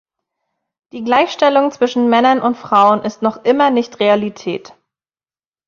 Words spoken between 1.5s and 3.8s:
zwischen Männern und Frauen ist noch immer